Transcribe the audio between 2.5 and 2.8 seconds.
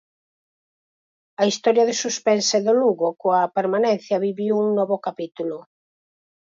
do